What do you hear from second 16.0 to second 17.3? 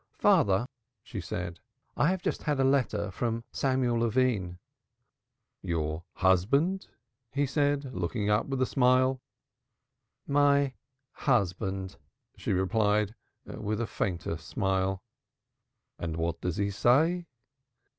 what does he say?"